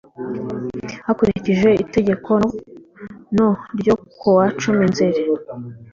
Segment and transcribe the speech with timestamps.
[1.05, 2.31] Hakurikijwe Itegeko
[3.37, 5.21] No ryo kuwa cumi nzeri